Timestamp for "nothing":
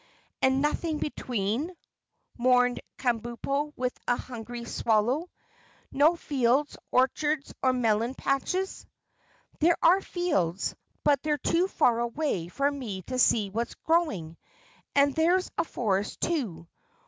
0.63-0.97